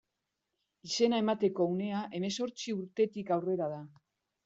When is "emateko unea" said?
1.25-2.01